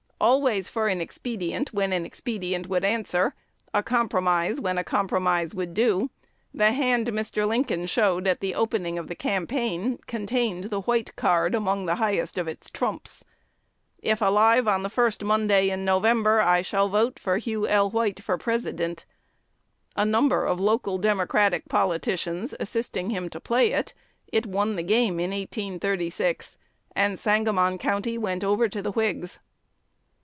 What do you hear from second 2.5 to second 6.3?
would answer, a compromise when a compromise would do,